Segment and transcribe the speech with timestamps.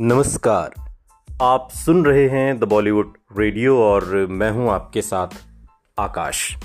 [0.00, 0.74] नमस्कार।
[1.42, 5.28] आप सुन रहे हैं द बॉलीवुड रेडियो और मैं हूँ आपके साथ
[5.98, 6.56] आकाश।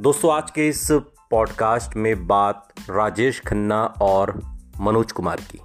[0.00, 0.88] दोस्तों, आज के इस
[1.30, 4.40] पॉडकास्ट में बात राजेश खन्ना और
[4.80, 5.60] मनोज कुमार की।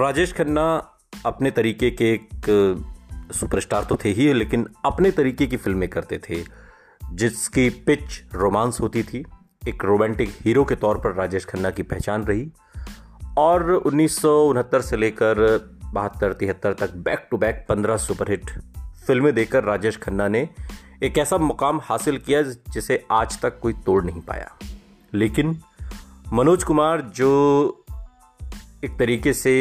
[0.00, 2.30] राजेश खन्ना अपने तरीके के एक
[3.32, 6.42] सुपरस्टार तो थे ही, लेकिन अपने तरीके की फ़िल्में करते थे,
[7.12, 9.24] जिसकी पिच रोमांस होती थी।
[9.68, 12.50] एक रोमांटिक हीरो के तौर पर राजेश खन्ना की पहचान रही।
[13.38, 15.36] और उन्नीस सौ उनहत्तर से लेकर
[15.84, 18.50] बहत्तर, तिहत्तर तक बैक टू बैक पंद्रह सुपरहिट
[19.06, 20.48] फ़िल्में देकर राजेश खन्ना ने
[21.02, 24.50] एक ऐसा मुकाम हासिल किया जिसे आज तक कोई तोड़ नहीं पाया।
[25.14, 25.58] लेकिन
[26.32, 27.30] मनोज कुमार जो
[28.84, 29.54] एक तरीके से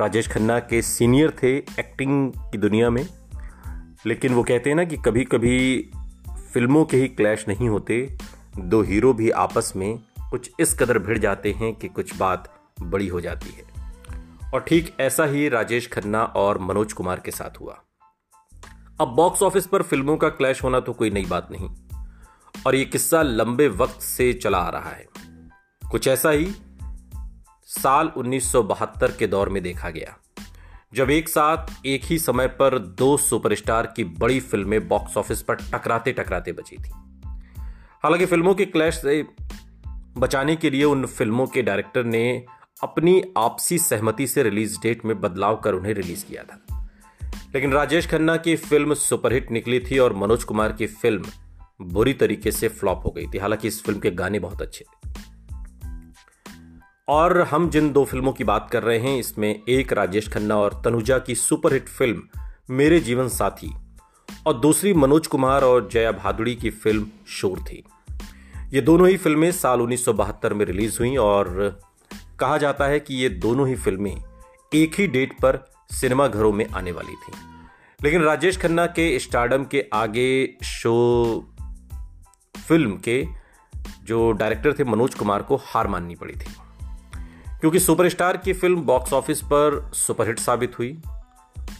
[0.00, 3.06] राजेश खन्ना के सीनियर थे एक्टिंग की दुनिया में,
[4.06, 5.90] लेकिन वो कहते हैं ना कि कभी कभी
[6.52, 8.16] फ़िल्मों के ही क्लैश नहीं होते,
[8.58, 9.98] दो हीरो भी आपस में
[10.34, 13.64] कुछ इस कदर भिड़ जाते हैं कि कुछ बात बड़ी हो जाती है।
[14.54, 17.82] और ठीक ऐसा ही राजेश खन्ना और मनोज कुमार के साथ हुआ।
[19.00, 21.70] अब बॉक्स ऑफ़िस पर फ़िल्मों का क्लैश होना तो कोई नई बात नहीं।
[22.66, 25.06] और यह किस्सा लंबे वक्त से चला आ रहा है।
[25.90, 26.54] कुछ ऐसा ही
[27.64, 30.16] साल 1972 के दौर में देखा गया।
[30.94, 35.54] जब एक साथ एक ही समय पर दो सुपरस्टार की बड़ी फ़िल्में बॉक्स ऑफ़िस पर
[35.54, 36.90] टकराते टकराते बची थी।
[38.02, 39.26] हालाँकि फ़िल्मों के क्लैश से
[40.18, 42.46] बचाने के लिए उन फ़िल्मों के डायरेक्टर ने
[42.82, 46.90] अपनी आपसी सहमति से रिलीज़ डेट में बदलाव कर उन्हें रिलीज़ किया था।
[47.54, 51.24] लेकिन राजेश खन्ना की फ़िल्म सुपरहिट निकली थी और मनोज कुमार की फ़िल्म
[51.82, 55.12] बुरी तरीके से फ्लॉप हो गई थी। हालाँकि इस फ़िल्म के गाने बहुत अच्छे थे।
[57.08, 60.82] और हम जिन दो फ़िल्मों की बात कर रहे हैं, इसमें एक राजेश खन्ना और
[60.84, 62.22] तनुजा की सुपरहिट फ़िल्म
[62.70, 63.74] मेरे जीवन साथी
[64.46, 67.84] और दूसरी मनोज कुमार और जया भादुड़ी की फ़िल्म शोर थी।
[68.74, 71.80] ये दोनों ही फ़िल्में साल उन्नीस सौ बहत्तर में रिलीज़ हुई और
[72.40, 74.24] कहा जाता है कि ये दोनों ही फ़िल्में
[74.74, 77.32] एक ही डेट पर सिनेमा घरों में आने वाली थी।
[78.02, 80.94] लेकिन राजेश खन्ना के स्टार्डम के आगे शो
[82.68, 83.26] फ़िल्म के
[84.04, 86.54] जो डायरेक्टर थे मनोज कुमार को हार माननी पड़ी थी।
[87.60, 91.02] क्योंकि सुपरस्टार की फ़िल्म बॉक्स ऑफ़िस पर सुपरहिट साबित हुई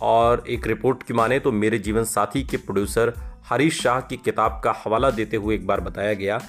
[0.03, 3.15] और एक रिपोर्ट की माने तो मेरे जीवन साथी के प्रोड्यूसर
[3.45, 6.41] हरीश शाह की किताब का हवाला देते हुए एक बार बताया गया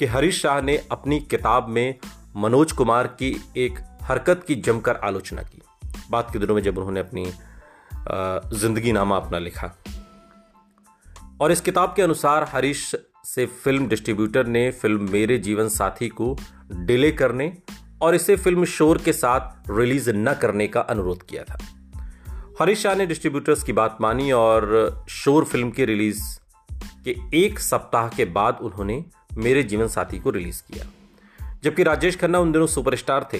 [0.00, 1.94] कि हरीश शाह ने अपनी किताब में
[2.36, 5.62] मनोज कुमार की एक हरकत की जमकर आलोचना की।
[6.10, 7.24] बात के दिनों में जब उन्होंने अपनी
[8.58, 9.74] ज़िंदगी नामा अपना लिखा।
[11.40, 16.36] और इस किताब के अनुसार हरीश से फ़िल्म डिस्ट्रीब्यूटर ने फ़िल्म मेरे जीवन साथी को
[16.72, 17.52] डिले करने
[18.02, 21.58] और इसे फ़िल्म शोर के साथ रिलीज़ न करने का अनुरोध किया था।
[22.60, 26.22] हरीश शाह ने डिस्ट्रीब्यूटर्स की बात मानी और शोर फ़िल्म की रिलीज़
[27.04, 29.04] के एक सप्ताह के बाद उन्होंने
[29.36, 30.84] मेरे जीवन साथी को रिलीज़ किया।
[31.64, 33.38] जबकि राजेश खन्ना उन दिनों सुपरस्टार थे।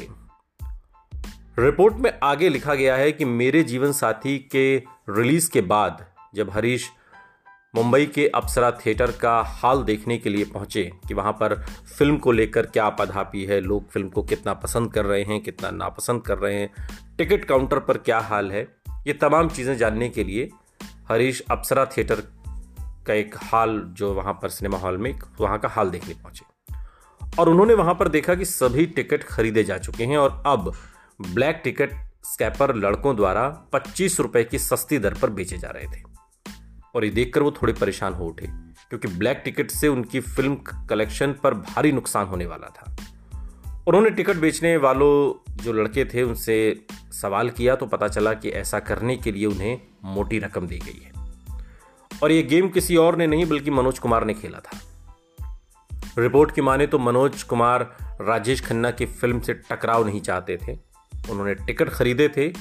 [1.58, 4.76] रिपोर्ट में आगे लिखा गया है कि मेरे जीवन साथी के
[5.10, 6.04] रिलीज़ के बाद
[6.34, 6.90] जब हरीश
[7.74, 11.54] मुंबई के अप्सरा थिएटर का हाल देखने के लिए पहुँचे कि वहाँ पर
[11.98, 15.70] फ़िल्म को लेकर क्या पधापी है, लोग फ़िल्म को कितना पसंद कर रहे हैं, कितना
[15.70, 16.70] नापसंद कर रहे हैं,
[17.18, 18.62] टिकट काउंटर पर क्या हाल है,
[19.06, 20.50] ये तमाम चीज़ें जानने के लिए
[21.08, 22.22] हरीश अप्सरा थिएटर
[23.06, 26.44] का एक हाल जो वहाँ पर सिनेमा हॉल में वहाँ का हाल देखने पहुँचे।
[27.38, 30.72] और उन्होंने वहाँ पर देखा कि सभी टिकट खरीदे जा चुके हैं और अब
[31.34, 31.90] ब्लैक टिकट
[32.24, 36.02] स्कैपर लड़कों द्वारा पच्चीस रुपए की सस्ती दर पर बेचे जा रहे थे।
[36.94, 38.46] और ये देखकर वो थोड़े परेशान हो उठे,
[38.88, 40.54] क्योंकि ब्लैक टिकट से उनकी फ़िल्म
[40.88, 42.96] कलेक्शन पर भारी नुकसान होने वाला था।
[43.88, 45.12] उन्होंने टिकट बेचने वालों
[45.56, 49.80] जो लड़के थे उनसे सवाल किया तो पता चला कि ऐसा करने के लिए उन्हें
[50.04, 51.12] मोटी रकम दी गई है।
[52.22, 54.78] और ये गेम किसी और ने नहीं, बल्कि मनोज कुमार ने खेला था।
[56.19, 60.78] रिपोर्ट की माने तो मनोज कुमार राजेश खन्ना की फ़िल्म से टकराव नहीं चाहते थे।
[61.31, 62.53] उन्होंने टिकट खरीदे थे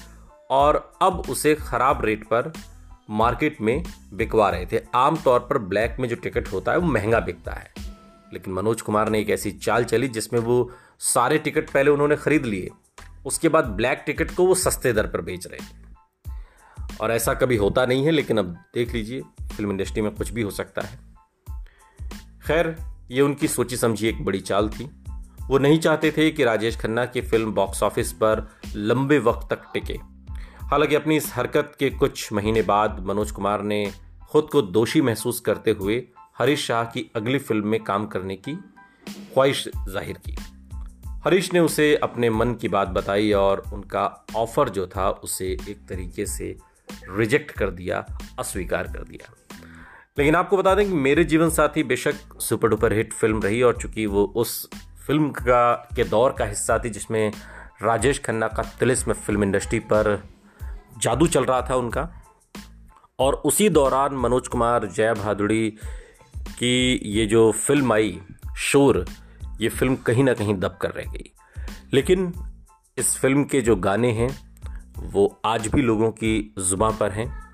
[0.52, 2.54] और अब उसे खराब रेट पर
[3.10, 3.84] मार्केट में
[4.14, 7.74] बिकवा रहे थे। आमतौर पर ब्लैक में जो टिकट होता है, वो महँगा बिकता है।
[8.34, 12.46] लेकिन मनोज कुमार ने एक ऐसी चाल चली जिसमें वो सारे टिकट पहले उन्होंने खरीद
[12.46, 12.70] लिए।
[13.26, 15.86] उसके बाद ब्लैक टिकट को वो सस्ते दर पर बेच रहे थे।
[17.02, 19.22] और ऐसा कभी होता नहीं है, लेकिन अब देख लीजिए।
[19.56, 21.00] फ़िल्म इंडस्ट्री में कुछ भी हो सकता है।
[22.48, 22.76] खैर,
[23.12, 24.90] ये उनकी सोची समझी एक बड़ी चाल थी।
[25.48, 29.62] वो नहीं चाहते थे कि राजेश खन्ना की फ़िल्म बॉक्स ऑफ़िस पर लंबे वक्त तक
[29.74, 29.98] टिके।
[30.62, 33.94] हालाँकि अपनी इस हरकत के कुछ महीने बाद मनोज कुमार ने
[34.32, 36.04] खुद को दोषी महसूस करते हुए
[36.38, 38.54] हरीश शाह की अगली फ़िल्म में काम करने की
[39.34, 40.36] ख्वाहिश ज़ाहिर की।
[41.26, 45.88] हरीश ने उसे अपने मन की बात बताई और उनका ऑफ़र जो था, उसे एक
[45.90, 46.58] तरीके से
[47.10, 48.06] रिजेक्ट कर दिया,
[48.40, 49.34] अस्वीकार कर दिया।
[50.18, 53.78] लेकिन आपको बता दें कि मेरे जीवन साथी बेशक सुपर डुपर हिट फ़िल्म रही और
[53.78, 54.70] चूँकि वो उस
[55.08, 57.32] फ़िल्म का, के दौर का हिस्सा थी जिसमें
[57.84, 60.24] राजेश खन्ना का तिलिस्म फ़िल्म इंडस्ट्री पर
[60.98, 62.10] जादू चल रहा था उनका।
[63.20, 65.70] और उसी दौरान मनोज कुमार, जय भादुड़ी
[66.38, 68.22] की ये जो फ़िल्म आई,
[68.58, 69.06] शोर,
[69.62, 71.34] ये फ़िल्म कहीं ना कहीं दब कर रह गई।
[71.94, 72.34] लेकिन
[72.98, 74.54] इस फ़िल्म के जो गाने हैं,
[75.00, 77.45] वो आज भी लोगों की जुबा पर हैं।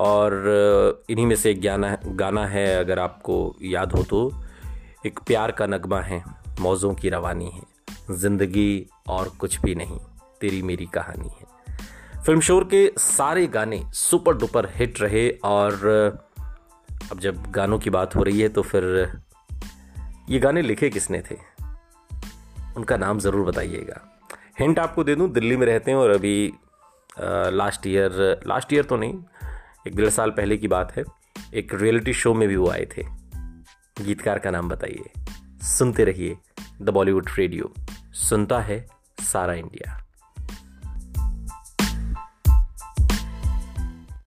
[0.00, 4.20] और इन्हीं में से एक गाना गाना है अगर आपको याद हो तो।
[5.06, 6.22] एक प्यार का नगमा है
[6.60, 9.98] मौज़ों की रवानी है ज़िंदगी और कुछ भी नहीं
[10.40, 11.48] तेरी मेरी कहानी है।
[12.22, 15.72] फ़िल्म शोर के सारे गाने सुपर डुपर हिट रहे और
[17.10, 18.84] अब जब गानों की बात हो रही है तो फिर
[20.30, 21.36] ये गाने लिखे किसने थे?
[22.76, 24.00] उनका नाम ज़रूर बताइएगा।
[24.60, 28.84] हिंट आपको दे दूँ दिल्ली में रहते हैं और अभी आ, लास्ट ईयर लास्ट ईयर
[28.84, 29.14] तो नहीं
[29.88, 31.04] एक डेढ़ साल पहले की बात है,
[31.54, 33.02] एक रियलिटी शो में भी वो आए थे।
[34.04, 35.10] गीतकार का नाम बताइए।
[35.62, 36.38] सुनते रहिए
[36.82, 37.72] द बॉलीवुड रेडियो
[38.12, 38.86] सुनता है
[39.20, 40.09] सारा इंडिया